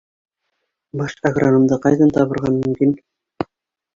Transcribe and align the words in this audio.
Баш 1.01 1.15
агрономды 1.31 1.77
ҡайҙан 1.83 2.13
табырға 2.17 2.53
мөмкин? 2.57 2.95